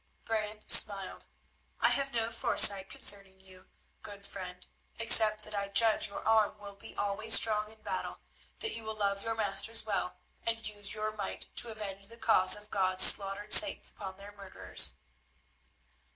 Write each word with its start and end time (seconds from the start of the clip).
Brant 0.25 0.71
smiled. 0.71 1.25
"I 1.79 1.89
have 1.91 2.11
no 2.11 2.31
foresight 2.31 2.89
concerning 2.89 3.39
you, 3.39 3.67
good 4.01 4.25
friend, 4.25 4.65
except 4.97 5.43
that 5.43 5.53
I 5.53 5.67
judge 5.67 6.07
your 6.07 6.27
arm 6.27 6.57
will 6.57 6.73
be 6.73 6.95
always 6.95 7.35
strong 7.35 7.71
in 7.71 7.83
battle; 7.83 8.19
that 8.61 8.73
you 8.73 8.83
will 8.83 8.95
love 8.97 9.21
your 9.21 9.35
masters 9.35 9.85
well, 9.85 10.15
and 10.43 10.67
use 10.67 10.95
your 10.95 11.11
might 11.15 11.55
to 11.57 11.69
avenge 11.69 12.07
the 12.07 12.17
cause 12.17 12.55
of 12.55 12.71
God's 12.71 13.03
slaughtered 13.03 13.53
saints 13.53 13.91
upon 13.91 14.17
their 14.17 14.31
murderers." 14.31 14.95